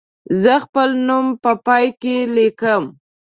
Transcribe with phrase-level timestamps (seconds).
[0.41, 2.83] زه خپل نوم په پای کې لیکم.